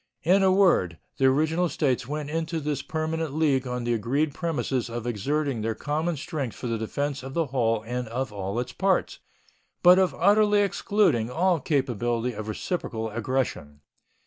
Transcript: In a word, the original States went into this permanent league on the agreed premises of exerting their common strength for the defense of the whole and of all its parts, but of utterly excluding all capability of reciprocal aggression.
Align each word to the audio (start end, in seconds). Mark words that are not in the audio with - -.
In 0.23 0.41
a 0.41 0.51
word, 0.51 0.97
the 1.17 1.25
original 1.27 1.69
States 1.69 2.07
went 2.07 2.31
into 2.31 2.59
this 2.59 2.81
permanent 2.81 3.35
league 3.35 3.67
on 3.67 3.83
the 3.83 3.93
agreed 3.93 4.33
premises 4.33 4.89
of 4.89 5.05
exerting 5.05 5.61
their 5.61 5.75
common 5.75 6.17
strength 6.17 6.55
for 6.55 6.65
the 6.65 6.79
defense 6.79 7.21
of 7.21 7.35
the 7.35 7.45
whole 7.45 7.83
and 7.83 8.07
of 8.07 8.33
all 8.33 8.57
its 8.59 8.71
parts, 8.73 9.19
but 9.83 9.99
of 9.99 10.15
utterly 10.17 10.61
excluding 10.63 11.29
all 11.29 11.59
capability 11.59 12.33
of 12.33 12.47
reciprocal 12.47 13.11
aggression. 13.11 13.81